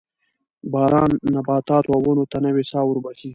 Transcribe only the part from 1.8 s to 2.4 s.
او ونو ته